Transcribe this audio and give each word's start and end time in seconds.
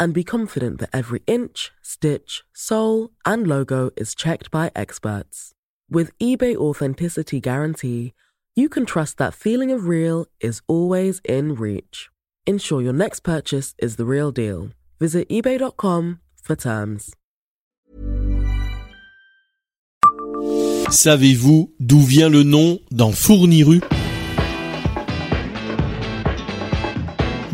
and 0.00 0.14
be 0.14 0.24
confident 0.24 0.80
that 0.80 0.90
every 0.92 1.22
inch, 1.26 1.70
stitch, 1.82 2.42
sole, 2.54 3.10
and 3.24 3.46
logo 3.46 3.90
is 3.96 4.14
checked 4.14 4.50
by 4.50 4.72
experts. 4.74 5.52
With 5.90 6.16
eBay 6.18 6.56
Authenticity 6.56 7.38
Guarantee, 7.40 8.14
you 8.56 8.68
can 8.68 8.86
trust 8.86 9.18
that 9.18 9.34
feeling 9.34 9.70
of 9.70 9.86
real 9.86 10.26
is 10.40 10.62
always 10.66 11.20
in 11.24 11.54
reach. 11.54 12.08
Ensure 12.46 12.80
your 12.80 12.92
next 12.94 13.20
purchase 13.20 13.74
is 13.78 13.96
the 13.96 14.06
real 14.06 14.32
deal. 14.32 14.70
Visit 14.98 15.28
eBay.com 15.28 16.20
for 16.42 16.56
terms. 16.56 17.14
Savez-vous 20.90 21.72
d'où 21.78 22.00
vient 22.00 22.28
le 22.28 22.42
nom 22.42 22.78
d'Enfourniru 22.90 23.80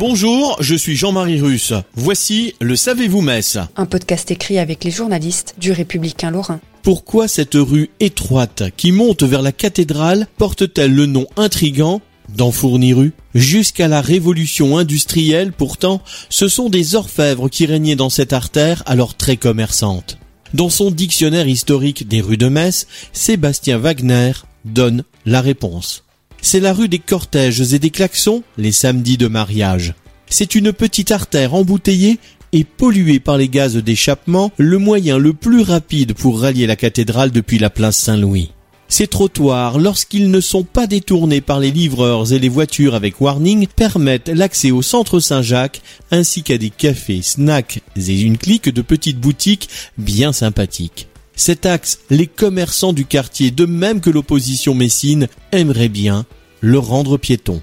Bonjour, 0.00 0.56
je 0.60 0.74
suis 0.74 0.96
Jean-Marie 0.96 1.42
Russe. 1.42 1.74
Voici 1.94 2.54
le 2.58 2.74
Savez-vous 2.74 3.20
Metz 3.20 3.58
Un 3.76 3.84
podcast 3.84 4.30
écrit 4.30 4.58
avec 4.58 4.82
les 4.82 4.90
journalistes 4.90 5.56
du 5.58 5.72
Républicain 5.72 6.30
Lorrain. 6.30 6.58
Pourquoi 6.82 7.28
cette 7.28 7.52
rue 7.52 7.90
étroite 8.00 8.62
qui 8.78 8.92
monte 8.92 9.24
vers 9.24 9.42
la 9.42 9.52
cathédrale 9.52 10.26
porte-t-elle 10.38 10.94
le 10.94 11.04
nom 11.04 11.26
intrigant 11.36 12.00
d'Enfourniru 12.30 13.12
Jusqu'à 13.34 13.88
la 13.88 14.00
révolution 14.00 14.78
industrielle, 14.78 15.52
pourtant, 15.52 16.00
ce 16.30 16.48
sont 16.48 16.70
des 16.70 16.94
orfèvres 16.94 17.50
qui 17.50 17.66
régnaient 17.66 17.94
dans 17.94 18.08
cette 18.08 18.32
artère 18.32 18.82
alors 18.86 19.18
très 19.18 19.36
commerçante. 19.36 20.16
Dans 20.54 20.70
son 20.70 20.90
dictionnaire 20.90 21.46
historique 21.46 22.08
des 22.08 22.22
rues 22.22 22.38
de 22.38 22.48
Metz, 22.48 22.86
Sébastien 23.12 23.76
Wagner 23.76 24.32
donne 24.64 25.04
la 25.26 25.42
réponse. 25.42 26.04
C'est 26.42 26.60
la 26.60 26.72
rue 26.72 26.88
des 26.88 26.98
cortèges 26.98 27.74
et 27.74 27.78
des 27.78 27.90
klaxons 27.90 28.42
les 28.56 28.72
samedis 28.72 29.18
de 29.18 29.28
mariage. 29.28 29.94
C'est 30.28 30.54
une 30.54 30.72
petite 30.72 31.10
artère 31.10 31.54
embouteillée 31.54 32.18
et 32.52 32.64
polluée 32.64 33.20
par 33.20 33.36
les 33.36 33.48
gaz 33.48 33.76
d'échappement, 33.76 34.52
le 34.56 34.78
moyen 34.78 35.18
le 35.18 35.32
plus 35.32 35.62
rapide 35.62 36.14
pour 36.14 36.40
rallier 36.40 36.66
la 36.66 36.76
cathédrale 36.76 37.30
depuis 37.30 37.58
la 37.58 37.70
place 37.70 37.96
Saint-Louis. 37.96 38.50
Ces 38.88 39.06
trottoirs, 39.06 39.78
lorsqu'ils 39.78 40.32
ne 40.32 40.40
sont 40.40 40.64
pas 40.64 40.88
détournés 40.88 41.40
par 41.40 41.60
les 41.60 41.70
livreurs 41.70 42.32
et 42.32 42.40
les 42.40 42.48
voitures 42.48 42.96
avec 42.96 43.20
warning, 43.20 43.68
permettent 43.68 44.28
l'accès 44.28 44.72
au 44.72 44.82
centre 44.82 45.20
Saint-Jacques 45.20 45.80
ainsi 46.10 46.42
qu'à 46.42 46.58
des 46.58 46.70
cafés, 46.70 47.22
snacks 47.22 47.80
et 47.96 48.20
une 48.20 48.36
clique 48.36 48.68
de 48.68 48.82
petites 48.82 49.20
boutiques 49.20 49.68
bien 49.96 50.32
sympathiques. 50.32 51.09
Cet 51.40 51.64
axe, 51.64 52.00
les 52.10 52.26
commerçants 52.26 52.92
du 52.92 53.06
quartier, 53.06 53.50
de 53.50 53.64
même 53.64 54.02
que 54.02 54.10
l'opposition 54.10 54.74
messine, 54.74 55.26
aimeraient 55.52 55.88
bien 55.88 56.26
le 56.60 56.78
rendre 56.78 57.16
piéton. 57.16 57.62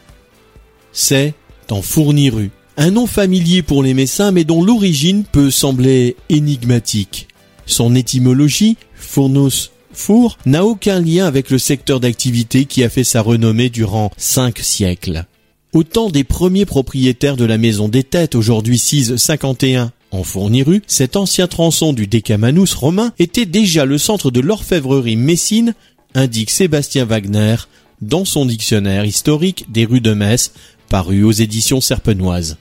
C'est 0.92 1.36
en 1.70 1.84
Fourniru, 1.84 2.50
un 2.76 2.90
nom 2.90 3.06
familier 3.06 3.62
pour 3.62 3.84
les 3.84 3.94
Messins 3.94 4.32
mais 4.32 4.46
dont 4.46 4.64
l'origine 4.64 5.26
peut 5.32 5.52
sembler 5.52 6.16
énigmatique. 6.30 7.28
Son 7.68 7.94
étymologie, 7.94 8.78
fournus 8.96 9.70
four, 9.94 10.40
n'a 10.48 10.66
aucun 10.66 11.00
lien 11.00 11.28
avec 11.28 11.52
le 11.52 11.60
secteur 11.60 12.00
d'activité 12.00 12.66
qui 12.66 12.84
a 12.84 12.90
fait 12.90 13.04
sa 13.04 13.22
renommée 13.22 13.70
durant 13.70 14.10
cinq 14.18 14.58
siècles. 14.58 15.26
Au 15.72 15.84
temps 15.84 16.10
des 16.10 16.24
premiers 16.24 16.66
propriétaires 16.66 17.38
de 17.38 17.46
la 17.46 17.60
maison 17.60 17.90
des 17.90 18.04
têtes, 18.04 18.34
aujourd'hui 18.34 18.80
651 18.80 19.92
en 20.12 20.24
Fourniru, 20.24 20.82
cet 20.88 21.16
ancien 21.16 21.48
tronçon 21.48 21.94
du 21.94 22.08
Décamanus 22.08 22.74
romain 22.74 23.14
était 23.20 23.46
déjà 23.46 23.86
le 23.86 23.98
centre 23.98 24.32
de 24.32 24.40
l'orfèvrerie 24.40 25.16
messine, 25.16 25.74
indique 26.16 26.50
Sébastien 26.50 27.06
Wagner 27.06 27.56
dans 28.02 28.26
son 28.26 28.46
dictionnaire 28.46 29.06
historique 29.06 29.66
des 29.70 29.86
rues 29.86 30.02
de 30.02 30.14
Metz, 30.14 30.52
paru 30.90 31.24
aux 31.24 31.32
éditions 31.32 31.82
serpenoises. 31.82 32.58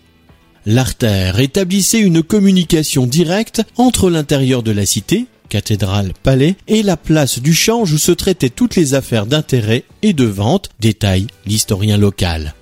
L'artère 0.65 1.39
établissait 1.39 2.01
une 2.01 2.23
communication 2.23 3.07
directe 3.07 3.63
entre 3.77 4.11
l'intérieur 4.11 4.63
de 4.63 4.73
la 4.73 4.85
cité, 4.85 5.27
cathédrale, 5.49 6.13
palais, 6.25 6.57
et 6.67 6.83
la 6.83 6.97
place 6.97 7.39
du 7.39 7.55
change 7.55 7.93
où 7.93 7.99
se 7.99 8.11
traitaient 8.11 8.51
toutes 8.51 8.75
les 8.75 8.95
affaires 8.95 9.27
d'intérêt 9.27 9.85
et 10.03 10.13
de 10.13 10.25
vente, 10.25 10.71
détaille 10.81 11.29
l'historien 11.47 11.97
local. 11.97 12.55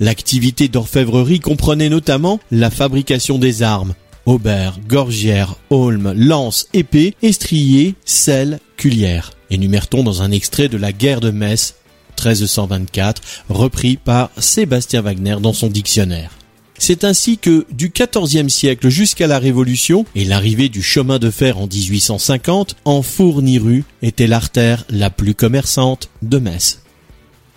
L'activité 0.00 0.66
d'orfèvrerie 0.66 1.38
comprenait 1.38 1.88
notamment 1.88 2.40
la 2.50 2.70
fabrication 2.70 3.38
des 3.38 3.62
armes, 3.62 3.94
aubert, 4.26 4.78
gorgière, 4.88 5.56
holm, 5.70 6.12
lance, 6.16 6.66
épée, 6.72 7.14
estrier, 7.22 7.94
sel, 8.04 8.60
culière. 8.76 9.32
Énumère-t-on 9.50 10.02
dans 10.02 10.22
un 10.22 10.30
extrait 10.30 10.68
de 10.68 10.76
la 10.76 10.92
guerre 10.92 11.20
de 11.20 11.30
Metz 11.30 11.74
1324, 12.18 13.22
repris 13.48 13.96
par 13.96 14.30
Sébastien 14.38 15.02
Wagner 15.02 15.36
dans 15.40 15.52
son 15.52 15.68
dictionnaire. 15.68 16.30
C'est 16.78 17.04
ainsi 17.04 17.38
que, 17.38 17.64
du 17.70 17.92
XIVe 17.92 18.48
siècle 18.48 18.88
jusqu'à 18.88 19.28
la 19.28 19.38
Révolution 19.38 20.04
et 20.16 20.24
l'arrivée 20.24 20.68
du 20.68 20.82
chemin 20.82 21.18
de 21.18 21.30
fer 21.30 21.58
en 21.58 21.68
1850, 21.68 22.76
en 22.84 23.02
Fourniru 23.02 23.84
était 24.02 24.26
l'artère 24.26 24.84
la 24.90 25.08
plus 25.08 25.34
commerçante 25.34 26.10
de 26.22 26.38
Metz. 26.38 26.82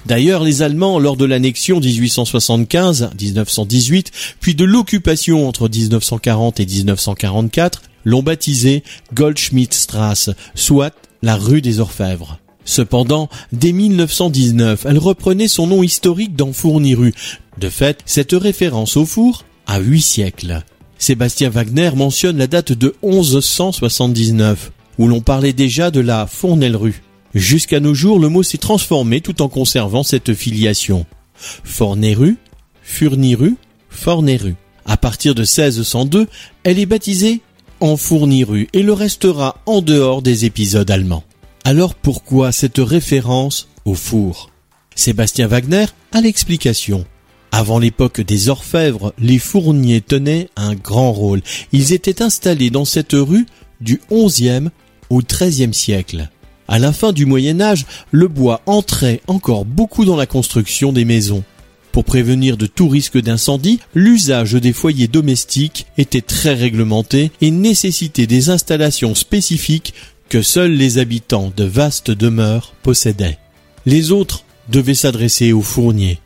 D'ailleurs, 0.05 0.43
les 0.43 0.61
Allemands, 0.61 0.99
lors 0.99 1.17
de 1.17 1.25
l'annexion 1.25 1.79
1875-1918, 1.79 4.11
puis 4.39 4.53
de 4.53 4.63
l'occupation 4.63 5.47
entre 5.47 5.67
1940 5.67 6.59
et 6.59 6.65
1944, 6.65 7.81
l'ont 8.03 8.21
baptisé 8.21 8.83
Goldschmidtstrasse, 9.13 10.29
soit 10.53 10.93
la 11.23 11.35
rue 11.35 11.61
des 11.61 11.79
Orfèvres. 11.79 12.37
Cependant, 12.65 13.29
dès 13.51 13.71
1919, 13.71 14.85
elle 14.87 14.97
reprenait 14.97 15.47
son 15.47 15.67
nom 15.67 15.83
historique 15.83 16.35
dans 16.35 16.53
Fourniru. 16.53 17.13
De 17.59 17.69
fait, 17.69 17.99
cette 18.05 18.33
référence 18.33 18.97
au 18.97 19.05
four 19.05 19.45
a 19.67 19.79
huit 19.79 20.01
siècles. 20.01 20.63
Sébastien 20.97 21.49
Wagner 21.49 21.91
mentionne 21.95 22.37
la 22.37 22.47
date 22.47 22.71
de 22.71 22.95
1179, 23.03 24.71
où 24.97 25.07
l'on 25.07 25.21
parlait 25.21 25.53
déjà 25.53 25.91
de 25.91 25.99
la 25.99 26.25
Fournelle-rue. 26.25 27.03
Jusqu'à 27.35 27.81
nos 27.81 27.93
jours, 27.93 28.17
le 28.17 28.29
mot 28.29 28.43
s'est 28.43 28.57
transformé 28.57 29.19
tout 29.19 29.41
en 29.41 29.49
conservant 29.49 30.03
cette 30.03 30.33
filiation. 30.33 31.05
Fornéru, 31.35 32.37
Furniru, 32.81 33.57
Fornéru. 33.89 34.55
À 34.85 34.95
partir 34.95 35.35
de 35.35 35.41
1602, 35.41 36.27
elle 36.63 36.79
est 36.79 36.85
baptisée 36.85 37.41
en 37.81 37.97
Fourniru 37.97 38.69
et 38.71 38.83
le 38.83 38.93
restera 38.93 39.57
en 39.65 39.81
dehors 39.81 40.21
des 40.21 40.45
épisodes 40.45 40.89
allemands. 40.89 41.25
Alors 41.65 41.93
pourquoi 41.93 42.53
cette 42.53 42.77
référence 42.77 43.67
au 43.83 43.95
four? 43.95 44.49
Sébastien 44.95 45.47
Wagner 45.47 45.87
a 46.13 46.21
l'explication. 46.21 47.05
Avant 47.51 47.79
l'époque 47.79 48.21
des 48.21 48.47
orfèvres, 48.47 49.13
les 49.17 49.39
fourniers 49.39 50.01
tenaient 50.01 50.47
un 50.55 50.73
grand 50.73 51.11
rôle. 51.11 51.41
Ils 51.73 51.91
étaient 51.91 52.21
installés 52.21 52.69
dans 52.69 52.85
cette 52.85 53.13
rue 53.13 53.45
du 53.81 53.99
XIe 54.09 54.69
au 55.09 55.21
XIIIe 55.21 55.73
siècle. 55.73 56.29
À 56.67 56.79
la 56.79 56.91
fin 56.91 57.11
du 57.11 57.25
Moyen 57.25 57.61
Âge, 57.61 57.85
le 58.11 58.27
bois 58.27 58.61
entrait 58.65 59.21
encore 59.27 59.65
beaucoup 59.65 60.05
dans 60.05 60.15
la 60.15 60.25
construction 60.25 60.91
des 60.91 61.05
maisons. 61.05 61.43
Pour 61.91 62.03
prévenir 62.03 62.57
de 62.57 62.65
tout 62.65 62.89
risque 62.89 63.17
d'incendie, 63.17 63.79
l'usage 63.93 64.53
des 64.53 64.73
foyers 64.73 65.07
domestiques 65.07 65.85
était 65.97 66.21
très 66.21 66.53
réglementé 66.53 67.31
et 67.39 67.51
nécessitait 67.51 68.27
des 68.27 68.49
installations 68.49 69.15
spécifiques 69.15 69.93
que 70.27 70.41
seuls 70.41 70.73
les 70.73 70.97
habitants 70.97 71.53
de 71.55 71.63
vastes 71.63 72.11
demeures 72.11 72.73
possédaient. 72.83 73.37
Les 73.85 74.11
autres 74.11 74.43
devaient 74.69 74.93
s'adresser 74.93 75.53
aux 75.53 75.61
fourniers. 75.61 76.19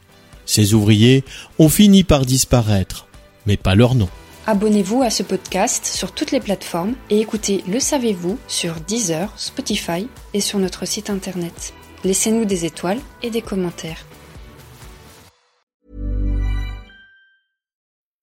Ces 0.45 0.73
ouvriers 0.73 1.23
ont 1.59 1.69
fini 1.69 2.03
par 2.03 2.25
disparaître, 2.25 3.05
mais 3.45 3.57
pas 3.57 3.75
leur 3.75 3.93
nom. 3.93 4.09
Abonnez-vous 4.51 5.03
à 5.03 5.11
ce 5.11 5.21
podcast 5.21 5.85
sur 5.85 6.11
toutes 6.11 6.31
les 6.31 6.39
plateformes 6.39 6.95
et 7.11 7.19
écoutez 7.19 7.63
Le 7.67 7.79
Savez-vous 7.79 8.39
sur 8.47 8.81
Deezer, 8.81 9.31
Spotify 9.37 10.07
et 10.33 10.41
sur 10.41 10.57
notre 10.57 10.87
site 10.87 11.11
internet. 11.11 11.71
Laissez-nous 12.03 12.45
des 12.45 12.65
étoiles 12.65 12.97
et 13.21 13.29
des 13.29 13.43
commentaires. 13.43 14.03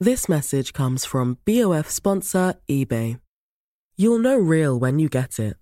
This 0.00 0.28
message 0.28 0.72
comes 0.72 1.06
from 1.06 1.36
BOF 1.46 1.88
sponsor 1.88 2.54
eBay. 2.68 3.18
You'll 3.96 4.18
know 4.18 4.36
real 4.36 4.76
when 4.76 4.98
you 4.98 5.08
get 5.08 5.38
it. 5.38 5.54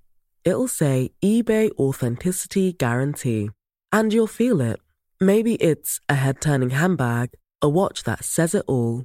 it'll 0.47 0.67
say 0.67 1.11
eBay 1.23 1.73
Authenticity 1.79 2.73
Guarantee. 2.73 3.51
And 3.93 4.15
you'll 4.15 4.27
feel 4.27 4.63
it. 4.63 4.81
Maybe 5.21 5.57
it's 5.57 6.01
a 6.09 6.15
head 6.15 6.41
turning 6.41 6.71
handbag, 6.71 7.35
a 7.61 7.69
watch 7.69 8.05
that 8.05 8.25
says 8.25 8.55
it 8.55 8.65
all, 8.67 9.05